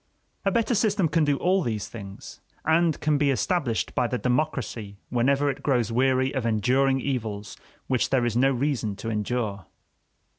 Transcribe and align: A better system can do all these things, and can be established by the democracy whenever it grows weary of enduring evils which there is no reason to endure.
A 0.45 0.49
better 0.51 0.73
system 0.73 1.07
can 1.07 1.25
do 1.25 1.37
all 1.37 1.61
these 1.61 1.87
things, 1.87 2.41
and 2.65 2.99
can 3.01 3.19
be 3.19 3.29
established 3.29 3.93
by 3.93 4.07
the 4.07 4.17
democracy 4.17 4.97
whenever 5.11 5.47
it 5.47 5.61
grows 5.61 5.91
weary 5.91 6.33
of 6.33 6.43
enduring 6.43 6.99
evils 6.99 7.55
which 7.85 8.09
there 8.09 8.25
is 8.25 8.35
no 8.35 8.49
reason 8.51 8.95
to 8.95 9.11
endure. 9.11 9.67